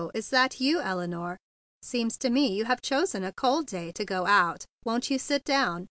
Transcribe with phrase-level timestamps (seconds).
[0.15, 1.37] Is that you, Elinore?
[1.83, 4.65] Seems to me you have chosen a cold day to go out.
[4.83, 5.79] Won't you sit down?"